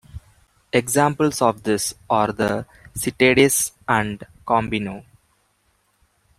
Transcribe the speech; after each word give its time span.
Examples 0.73 1.43
of 1.43 1.61
this 1.61 1.93
are 2.09 2.31
the 2.31 2.65
Citadis 2.95 3.73
and 3.87 4.23
Combino. 4.47 5.05